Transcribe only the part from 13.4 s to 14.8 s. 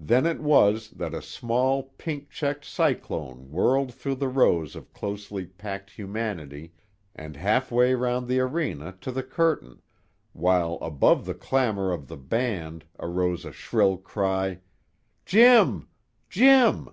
a shrill cry;